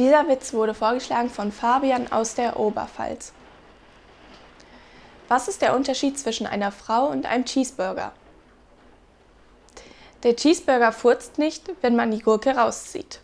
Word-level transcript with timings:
Dieser 0.00 0.26
Witz 0.28 0.54
wurde 0.54 0.72
vorgeschlagen 0.72 1.28
von 1.28 1.52
Fabian 1.52 2.10
aus 2.10 2.34
der 2.34 2.58
Oberpfalz. 2.58 3.34
Was 5.28 5.46
ist 5.46 5.60
der 5.60 5.76
Unterschied 5.76 6.18
zwischen 6.18 6.46
einer 6.46 6.72
Frau 6.72 7.08
und 7.08 7.26
einem 7.26 7.44
Cheeseburger? 7.44 8.12
Der 10.22 10.36
Cheeseburger 10.36 10.92
furzt 10.92 11.36
nicht, 11.36 11.70
wenn 11.82 11.96
man 11.96 12.10
die 12.12 12.20
Gurke 12.20 12.56
rauszieht. 12.56 13.20